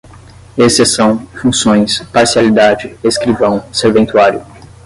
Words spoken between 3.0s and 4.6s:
escrivão, serventuário